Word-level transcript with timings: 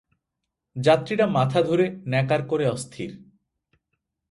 যাত্রীরা 0.75 1.25
মাথা 1.27 1.59
ধরে 1.61 1.85
ন্যাকার 2.07 2.41
করে 2.47 2.65
অস্থির। 2.69 3.11